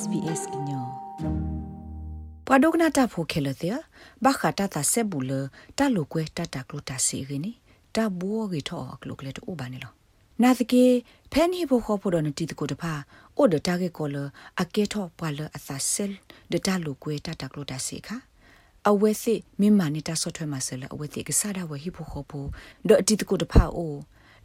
[0.00, 0.86] SBS ညော
[2.46, 3.76] ပဒုကနာတာဖိုခဲလတဲ့
[4.24, 5.32] ဘာခတာတာဆေဘူးလ
[5.78, 7.44] တာလိုကွဲတတာကလိုတာစီရင်း
[7.94, 9.92] တာဘောဂီထောကလိုကလက်အိုဘာနေလော
[10.42, 10.84] နာသကေ
[11.32, 12.92] ဖဲနီဘောခေါ်ဖို့တော့တီတကိုတဖာ
[13.36, 14.16] အိုဒတာကေကောလ
[14.62, 16.12] အကေထောပွာလအသဆဲလ
[16.52, 18.16] ဒတာလိုကွဲတတာကလိုတာစီခါ
[18.88, 22.48] အဝဲစီမိမနေတာဆော့ထွဲမှာဆဲလအဝဲစီကစားတာဝဲဟိဖို့ခေါ်ဖို့
[22.88, 23.94] ဒအတီတကိုတဖာအို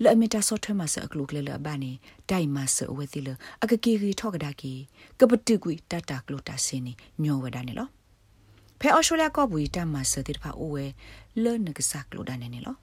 [0.02, 1.92] လအမီတာဆော့ထွဲမှာဆဲအကလုကလေလဘာနေ
[2.30, 3.30] တိုင်မှာဆဲအဝဲစီလ
[3.64, 4.74] အကကီရီထောကဒါကီ
[5.20, 6.94] ကပတိကွီတတာကလိုတာစင်းနီ
[7.24, 7.88] ညောဝဒါနေလော
[8.80, 10.86] ဖဲအော်စတြေးလျကောဘူတမ်မှာဆဲတိတဖာအိုဝဲ
[11.44, 12.76] လဲနကစားကလိုဒါနေနေလော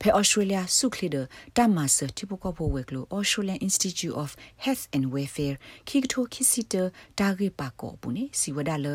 [0.00, 1.16] ဖဲဩစတြေးလျစုခလီဒ
[1.56, 4.30] တာမဆာတီပိုကပိုဝဲကလို Australian Institute of
[4.64, 5.56] Health and Welfare
[5.88, 6.74] ခိကထိုခိစီတ
[7.18, 8.86] တာဂေပါကောပူနေစီဝဒါလ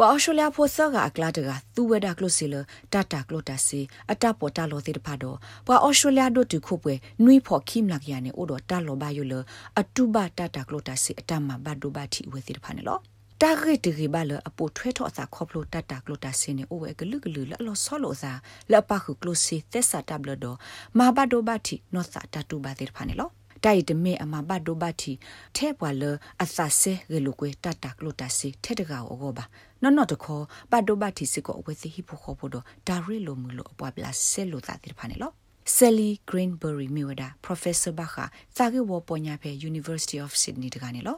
[0.00, 2.54] ပအော်ရှိုလျာဖိုဆာကအကလာတကသူဝဒါကလိုစီလ
[2.92, 3.80] တတာကလိုတာစီ
[4.12, 9.34] အတပေါ်တာလောသေးတဖာတော့ပအော်ရှိုလျာတို့တူခုပွဲနွိဖို့ခိမလကရနေအိုတော့တာလောဘာယလ
[9.80, 12.98] အတူဘတတာကလိုတာစီအတမဘတ်ဒိုဘာတီဝဲသေးတဖာနေလော
[13.42, 18.32] တာဂက်တရီဘာလအပိုထွဲထော့စာခေါပလိုတတ်တာကလိုတာစင်းနေအိုဝဲဂလူဂလူလအလောဆောလောစာ
[18.72, 20.54] လပခုကလိုစီသက်စာတဘလဒို
[20.98, 23.30] မာဘဒိုဘတီနောစာတတူဘာတဲ့ဖာနေလော
[23.64, 25.12] တိုက်တမေအမဘဒိုဘတီ
[25.56, 26.02] ထဲပွာလ
[26.42, 29.44] အသဆဲဂလူကွေတတ်တာကလိုတာစီထဲတကောအောဘာ
[29.82, 35.32] နော်နော်တခေါ်ဘဒိုဘတီစီကိုအဝဲစီဟိဖို့ခေါ်ဖို့တော့ဒါရီလိုမူလို့အပွားပလာဆဲလို့သာတဲ့ဖာနေလော
[35.76, 41.16] Sally Greenberry Miwada Professor Baha Tsage wo ponya phe University of Sydney တကနေလော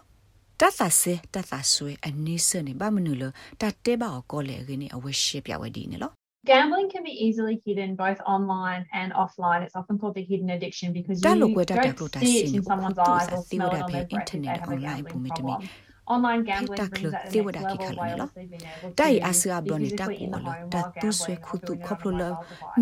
[0.61, 3.24] တတ်သာစေတတ်သာဆွေအနည်းစနေဘာမနုလ
[3.61, 6.12] တတ်တဲပါကောလေခင်းအဝရှိပြဝဒီနေလော
[6.46, 9.62] Gambling can be easily hidden both online and offline.
[9.62, 13.42] It's often called the hidden addiction because you don't see it in someone's eyes or
[13.44, 15.68] smell it on their breath if they have a gambling problem.
[16.06, 20.36] Online gambling brings that the next level by obviously being able to တိုင်အဆာဘလနီတာကိုလ
[20.72, 22.22] တတူဆွေခုတုခပလလ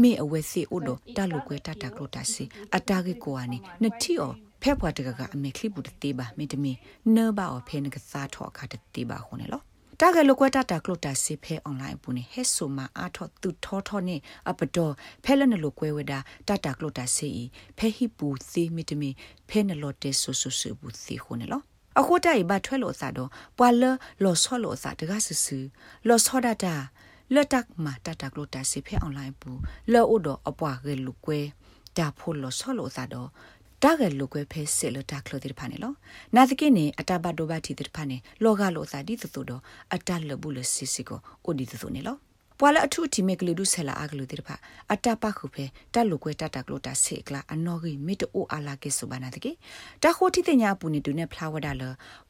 [0.02, 2.44] မေအဝဲစီအိုဒတလူကွဲတတကလိုတစီ
[2.76, 6.72] အတာကေကို ani နတီအောဖဲပွားတကကအမေခလိဘူးတေးပါမေတမီ
[7.14, 8.64] နောဘာအဖေနကစားထောခါ
[8.94, 9.62] တေးပါခုန်လော
[10.02, 14.16] တာကလကွတာတာကလတာစီဖဲအွန်လိုင်းပူနေဟဲဆိုမာအာထောသူထောထောနေ
[14.50, 14.92] အပတော်
[15.24, 17.30] ဖဲလနလိုကွဲဝဒါတာတာကလတာစီ
[17.78, 19.10] ဖဲဟိပူစီမီတမီ
[19.48, 21.60] ဖဲနလောတေဆူဆူဆူဘူးစီခုန်လော
[21.98, 23.82] အခုတိုင်ဘတ်ထွဲလို့စားတော့ပွာလ
[24.22, 25.58] လောဆောလို့စားတကဆူဆူ
[26.08, 26.74] လောဆောဒတာ
[27.34, 29.50] လတ်တက်မှာတတကလတာစီဖဲအွန်လိုင်းပူ
[29.92, 31.40] လောအိုတော့အပွားကလူကွဲ
[31.98, 33.28] တာဖို့လောဆောလို့စားတော့
[33.82, 35.92] တာဂယ်လိုကွဲဖဲစစ်လို့တာကလို့တိဖာနေလော
[36.36, 39.62] နာသကိနေအတဘတ်ဒိုဘတ်တီတိဖာနေလောကလို့သာဒီသသူတော့
[39.94, 42.16] အတလဘူးလစီစီကိုအိုဒီသသူနေလော
[42.60, 44.54] ပွာလအထုတီမေကလူဒုဆလာအကလူတိဖာ
[44.92, 49.52] အတပခုဖဲတက်လိုကွဲတတကလို့တာစေကလာအနော်ကြီးမေတိုအာလာကေဆိုဘာနာတကေ
[50.02, 51.82] တခိုတီတညာပူနေတူနေဖလာဝဒါလ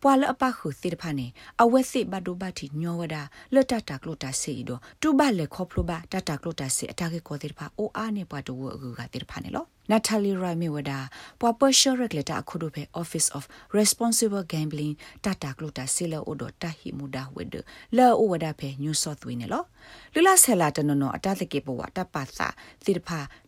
[0.02, 1.26] ပွာလအပခုတိဖာနေ
[1.62, 3.22] အဝဲစစ်ဘတ်ဒိုဘတ်တီညောဝဒါ
[3.54, 16.50] လတတကလို့တာစေဒိုတူဘလေခေါပလိုဘတတကလို့တာစေအတကေကိုတိဖာအိုအာနေပွားတူဝအကူကတိဖာနေလော Natalie Raimewada Papa Shorek leta akhudo phe Office of Responsible Gambling Tata Klota Sila Odo
[16.60, 19.66] Tahi Muda Wed La Owada phe New South Wales ne lo
[20.14, 22.52] Lula Sela tanono atatake pwa tapatha
[22.84, 23.28] tirpha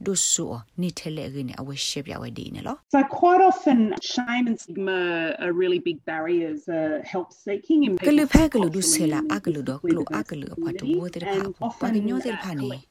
[0.00, 3.02] do su o ni thele ge ne awe shep ya we di ne lo So
[3.04, 8.48] quite often shame and stigma are really big barriers uh, help seeking in Kelu phe
[8.48, 12.84] kelu du sela akelu do klu akelu apha to wo tirpha pa nyo tirpha ne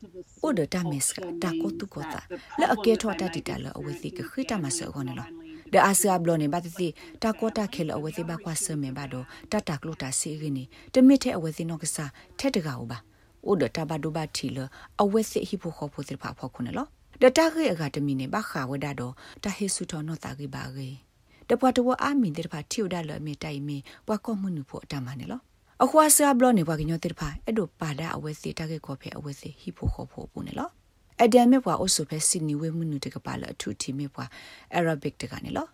[0.43, 2.21] Odo ta mes ta ko tu ko ta
[2.59, 5.27] လက်အကဲထောတတိတလအဝစီကခိတမဆောကောနလော
[5.73, 6.87] ဒအာဆာဘလနေဘာတိ
[7.23, 10.55] တာကောတာခဲလအဝစီဘကွာဆမေဘာဒိုတတကလုတာစီရင်း
[10.93, 11.33] တမစ်တဲ့
[13.47, 14.59] အဝစီနောကစားထက်တကောဘာအိုဒတာဘဒိုဘာတီလ
[15.01, 16.87] အဝစီဟိဖိုခေါဖိုတိဖာဖောခုနလော
[17.21, 19.13] ဒတာခေအကတမီနေဘခါဝဒါတော့
[19.43, 20.89] တဟေဆုထောနောတာကိဘာကေ
[21.49, 25.41] တပွားတဝအာမီတေဖာတီယိုဒါလမေတိုင်မီပွားကောမှုနုဖို့အတမနေလော
[25.83, 30.69] အခွာဆာဘလနေဘွားကညောတေဖာအဲ့ဒိုပါဒါအဝစီတကေကောဖေအဝစီဟိဖိုခေါဖိုပူနေလော
[31.23, 34.29] အဒမ်မေပွားအိုဆိုဖဲစီနီဝဲမှုနုတကပါလအထူတီမေပွား
[34.73, 35.67] အာရဘစ်တကနေလော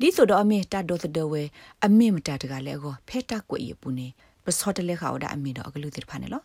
[0.00, 1.42] ဒီဆိုတော့အမေတတ်တော့တဲ့ဝဲ
[1.84, 4.06] အမေမတတ်တကလည်းကိုဖဲတက်ကွေပူနေ
[4.44, 6.42] ပစောတလေခါဝဒအမေတော့အကလူတိဖာနေလော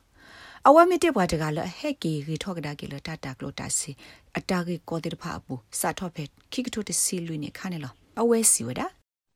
[0.70, 3.92] အဝမီတေပွားတကလည်းဟက်ကီရီထောက်ကဒါကီလတတာကလိုတာစီ
[4.38, 8.88] အတာကီကိုတိဖာပူစာထော့ဖဲခိကထိုတစီလူနေခါနေလောအဝဲစီဝဒါ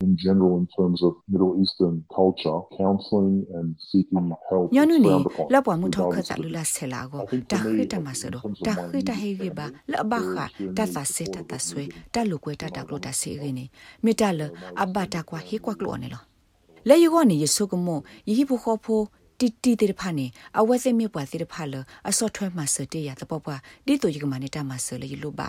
[0.02, 4.66] in general in terms of Middle Eastern culture, counseling and seeking help.
[4.72, 5.12] Nyanu ni
[5.52, 7.18] la pa mu thok kha lu la se la go
[7.50, 10.44] ta khi ta ma se do ta khi ta he ge ba la ba kha
[10.76, 13.50] ta sa se ta ta swe ta lu kwe ta ta klo ta se ge
[13.58, 13.64] ni
[14.04, 14.46] mi ta le
[14.82, 16.20] abba ta kwa he kwa klo ne lo
[16.88, 17.96] le yu go ni yesu ko mo
[18.26, 18.96] yi bu kho pho
[19.42, 20.26] တီတီတေဖာနေ
[20.58, 21.74] အဝဲစမေပွားတေဖာလ
[22.08, 25.48] အစောထွဲမှာစတေရတပပွားဒီတိုယကမနေတာမှာဆလေလို့ပါ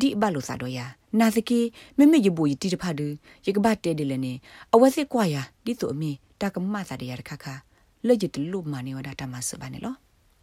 [0.00, 0.86] ဒီဘလိုစာတော့ယာ
[1.20, 1.60] နာသကေ
[1.98, 3.00] မမေယဘူယတီတဖတ်ဒ
[3.46, 4.34] ယကဘတ်တဲတယ်လည်းနေ
[4.74, 6.10] အဝစစ်ကွာယာဒီတို့အမီ
[6.40, 7.46] တကမစာတရခခ
[8.06, 9.94] လက်ကျတလူမနေဝဒတာမဆပါနေလော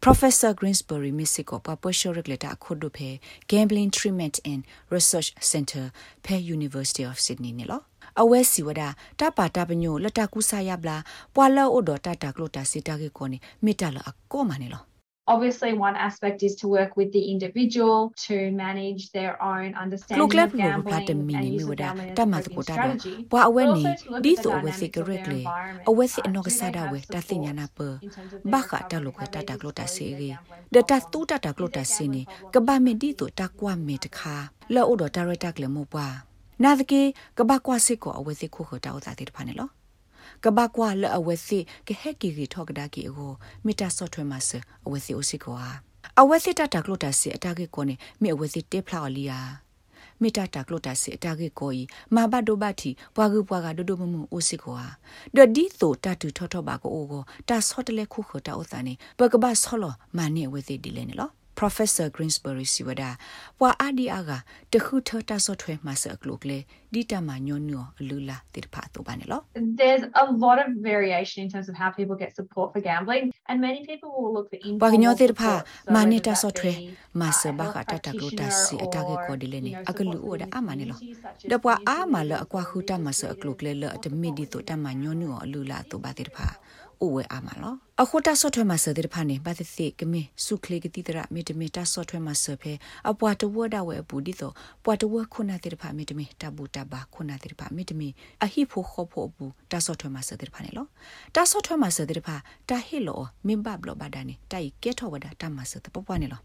[0.04, 4.60] Professor Greensbury Mexico Papucho Regulator Akhodo Phe Gambling Treatment and
[4.94, 5.84] Research Center
[6.24, 7.80] Phe University of Sydney နေလော
[8.22, 8.82] အဝဲစီဝဒ
[9.20, 10.96] တပါတပညိုလတကူဆာယဘလာ
[11.34, 14.84] ပွာလောအိုဒတာတာကလိုတာစီတာကေကိုနေမိတလအကောမနေလော
[15.34, 20.30] Obviously, one aspect is to work with the individual to manage their own understanding of
[20.30, 23.14] gambling and use of gambling as a strategy.
[23.32, 23.82] ဘွာအဝဲနေ
[24.24, 25.40] ဒီဆိုအဝဲစီကရက်လေ
[25.90, 27.78] အဝဲစီအနောကဆာဒါဝဲတသိညာနာပ
[28.52, 30.30] ဘာခတာလုကတတာကလိုတာစီရီ
[30.74, 32.22] ဒတာတူတတာကလိုတာစီနီ
[32.54, 34.34] ကဘာမင်ဒီတူတကွာမေတခါ
[34.74, 36.08] လောအိုဒတာရတာကလေမောပွာ
[36.64, 37.02] နာဒကေ
[37.38, 39.68] ကဘာကွာစီကိုအဝဲစီခုခတာဥတာတိတဖာနေလော
[40.44, 41.58] ကဘာကွာလအဝဲစီ
[41.88, 43.32] ကဟက်ကီရီထောက်ကဒါကီကို
[43.66, 44.50] မီတာဆော့ထွဲမဆ
[44.86, 45.64] အဝဲစီအိုစီကွာ
[46.20, 49.40] အဝဲစီတတာကလိုတာစီအတာကေကိုနေမိအဝဲစီတေဖလာလီယာ
[50.22, 51.82] မီတာတာကလိုတာစီအတာကေကိုဤ
[52.14, 54.82] မာဘဒိုဘတ်တီဘွာကူဘွာကဒိုဒိုမမှုအိုစီကွာ
[55.36, 59.84] ဒဒီတိုတတူထောထောပါကိုအိုကိုတာဆော့တလေခုခတာဥသနေပကဘာဆောလ
[60.16, 61.30] မာနေဝဲစီဒီလေနေလော
[61.60, 63.18] Professor Greensbury siwada
[63.60, 66.56] wa adi aga de khu tho ta so thwe ma sa klok le
[66.96, 69.38] di ta ma nyo nyo alula tir pha to ba ne lo
[69.80, 73.60] there's a lot of variation in terms of how people get support for gambling and
[73.60, 75.52] many people will look for informal wa nyo tir pha
[75.92, 76.72] ma ne ta so thwe
[77.12, 79.72] ma sa ba ka ta ta klo ta si ata ge ko di le ne
[79.92, 80.96] agalu o da ama ne lo
[81.50, 84.32] da pwa a ma la akwa khu ta ma sa klok le le de mi
[84.38, 86.48] di to ta ma nyo nyo alula to ba tir pha
[86.89, 92.72] အို ဝဲအာမလောအခုတာဆော့ထွဲမှာစတဲ့ဖာနေဘာသစ်ကမေစုခလေကတိတရမေတမေတာဆော့ထွဲမှာစဖဲ
[93.10, 94.54] အပွားတဝဒဝဲပူဒီတော့
[94.84, 98.08] ပွားတဝခုနာတဲ့ဖာမေတမေတဘူတဘာခုနာတဲ့ဖာမေတမေ
[98.44, 100.86] အဟိဖို့ခေါဖို့ဘူးတာဆော့ထွဲမှာစတဲ့ဖာနေလော
[101.34, 102.36] တာဆော့ထွဲမှာစတဲ့ဖာ
[102.68, 106.42] တာဟီလောမင်ဘဘလောဘာဒနီတိုင်ကဲထောဝဒတာမှာစတဲ့ပပွားနေလော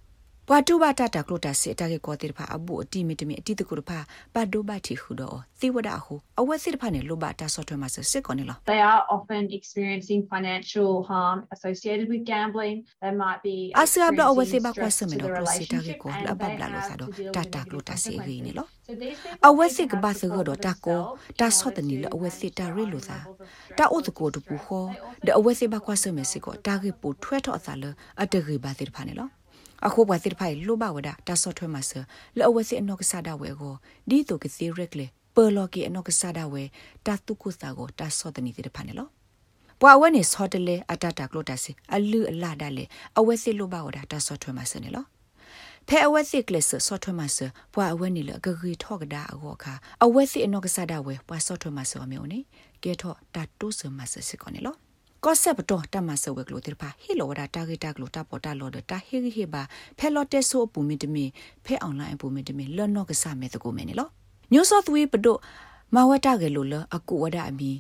[0.50, 4.00] ဘွာတူဘတာတာကလိုတာစီတာကေကောတိဖာအဘူအတိမီတမီအတိတကူဖာ
[4.34, 18.70] ဘဒိုဘတီခုတော့သီဝဒဟုအဝဲစီဖာနေလိုဘတာဆော့ထွဲမှာစစ်ကောနေလား They are often experiencing financial harm associated with gambling they might be အစရဘအဝဲစီဘကွာစမတော့ကစီတာကေကောလဘဘလာလို့စားတော့တာတာကလိုတာစီရီနေလို့
[19.48, 21.02] အဝဲစီကဘာစကတော့တာကို
[21.40, 23.24] တာဆော့တနီလအဝဲစီတာရီလို့စား
[23.78, 24.88] တာအိုတကိုတပူခေါ်
[25.26, 27.84] ဒအဝဲစီဘကွာစမစီကိုတာကေပူထွဲတော့အစားလ
[28.22, 29.32] အတရီဘာတိဖာနေလို့
[29.86, 31.92] အခုဘဝတိဖိုင်လိုဘဝဒတာဆော့ထွဲမှာဆ
[32.38, 33.74] လောဝစီအနောကဆာဒဝဲကို
[34.10, 36.64] ဒီတိုကစီရက်လေပေါ်လော်ကီအနောကဆာဒဝဲ
[37.06, 39.08] တာတုကုစာကိုတာဆော့တနီတိဖာနေလော
[39.82, 42.86] ဘွာဝဲနေဆော့တလေအတတာကလိုတာစီအလူအလာဒါလေ
[43.18, 45.06] အဝဲစီလိုဘဝဒတာဆော့ထွဲမှာဆနေလော
[45.88, 47.38] ဖဲအဝဲစစ်ကလစ်ဆော့ထွဲမှာဆ
[47.74, 49.74] ဘွာအဝဲနေလဂဂီထော့ကဒါအကောခါ
[50.06, 52.40] အဝဲစစ်အနောကဆာဒဝဲဘွာဆော့ထွဲမှာဆအမျိုးနေ
[52.84, 54.76] ကဲထော့တာတုဆမဆစစ်ကောနေလော
[55.26, 59.62] ကောဆက်ပတော့တမဆဝဲကလိုတိဖာဟီလိုဒါတာဂီတာကလိုတာပေါ်တာလောဒတာဟီဟီဘာ
[59.98, 61.26] ဖဲလော့တက်ဆိုအပူမီတမီ
[61.66, 64.08] ဖဲအွန်လိုင်းအပူမီတမီလော့နော့ကဆမဲတကူမဲနေလော
[64.54, 65.40] New South Wales ပတော့
[65.96, 67.72] မဝတာကလိုလအကူဝဒအမီ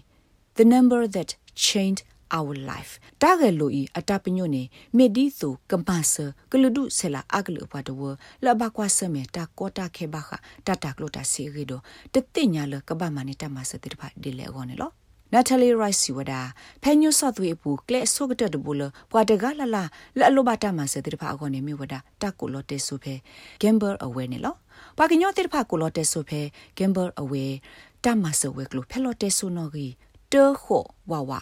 [0.58, 1.30] The number that
[1.68, 2.02] changed
[2.38, 4.64] our life တာဂယ်လိုဤအတပညိုနေ
[4.98, 6.16] မေဒီဆိုကမ္ဘာဆ
[6.52, 8.16] ကလူဒုဆလာအကလူပါတော့
[8.46, 10.30] လဘကွာဆမေတာကောတာခေဘခ
[10.66, 11.80] တာတာကလိုတာစီရီဒို
[12.14, 14.92] တတိညာလကဘာမနီတမဆတိဖာဒီလေဂောနေလော
[15.36, 19.90] Natalie Rice siwada phenyu sotwe pu kle sogat de bul pwa de ga la la
[20.16, 22.62] la lo ba ta ma se de pha agon ne mi wada ta ko lo
[22.62, 23.20] te so phe
[23.60, 24.52] gamble away ne lo
[24.96, 27.60] pa kinyo te pha ko lo te so phe gamble away
[28.02, 29.98] ta ma se we klo phe lo te so no gi
[30.32, 30.80] te kho
[31.12, 31.40] wa wa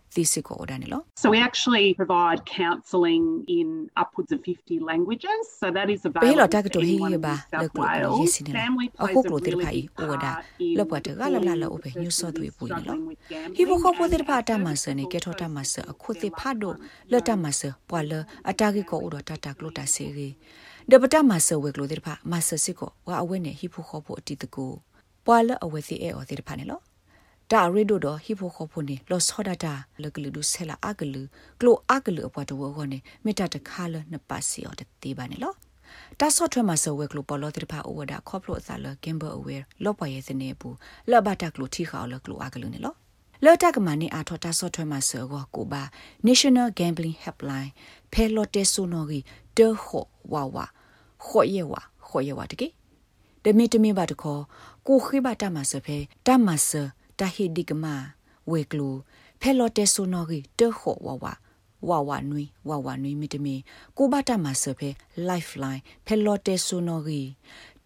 [1.15, 5.29] So we actually provide counselling in upwards of 50 languages.
[5.61, 7.83] So that is available Pero ta to hi ba le ko
[8.21, 8.67] ye sin la.
[8.99, 11.91] A ko klo tir phai o da le pa ta la la la o be
[11.91, 12.95] nyu so twi pu ni lo.
[13.59, 15.83] Hi bo ko po tir pha ta ma se ni ke tho ta ma se
[15.87, 16.75] a khu ti pha do
[17.11, 19.71] le ta ma se pwa le a ta ki ko o do ta ta klo
[19.71, 20.31] ta se ri.
[20.93, 24.67] ဒပတမဆဝဲကလိုတဲ့ဖာမဆစစ်ကိုဝါအဝဲနဲ့ဟိဖိုခေါ်ဖို့အတီတကူ
[25.27, 26.81] ပွာလအဝဲစီအဲအော်တဲ့ဖာနေလော
[27.53, 31.23] ဒါရီဒိုတော့ဟိဖိုခေါ်ဖို့နေလောဆောဒတာလကလူဒုဆဲလာအကလူ
[31.61, 35.55] ကလိုအကလူအပွားတော့ခေါ်နေမေတ္တာတခါလနပါစီအော်တေးပါနေလော
[36.21, 40.77] တာဆော့ထွဲမှာဆဝဲကလိုပေါ်လို့တဲ့ဖာအိုဝဒါခေါပလို့အစားလကင်ဘာအဝဲလော့ပါရဲ့စနေဘူး
[41.11, 42.95] လော့ဘတာကလိုထီခါလကလိုအကလူနေလော
[43.45, 45.83] လော်တကမနီအာထောတာဆော့ထွဲမှာဆောကိုဘာ
[46.27, 47.71] National Gambling Helpline
[48.13, 49.21] ဖဲလော်တဲဆိုနော်ဂီ
[49.57, 50.67] တေခိုဝါဝါ
[51.25, 52.69] ခေါ်ရဲဝါခေါ်ရဲဝါတကေ
[53.45, 54.43] ဒမီတမီဘာတခေါ်
[54.87, 56.71] ကိုခိဘတာမဆဖေတမဆ
[57.19, 57.95] တဟိဒီကမာ
[58.51, 58.89] ဝေကလူ
[59.41, 61.33] ဖဲလော်တဲဆိုနော်ဂီတေခေါ်ဝါဝါ
[61.89, 63.55] ဝါဝါနွီဝါဝါနွီမီတမီ
[63.97, 64.89] ကိုဘတာမဆဖေ
[65.29, 67.21] lifeline ဖဲလော်တဲဆိုနော်ဂီ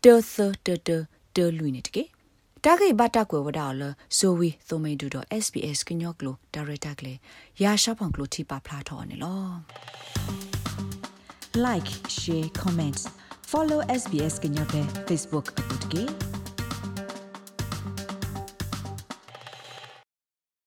[0.05, 0.35] တေသ
[0.67, 0.97] တေတေ
[1.37, 2.05] တေလူနေတကေ
[2.65, 3.83] တာဂိဘတာကွယ်ဝဒါလ
[4.19, 7.15] ဇိုဝီသိုမေဒူတော့ SBS ကညော့ကလိုဒါရတာကလေ
[7.63, 9.45] ရာရှာဖောင်ကလိုတီပါဖလာထော်နေလော
[11.65, 13.03] like share comments
[13.53, 16.32] follow SBS Kenya pe Facebook akut ke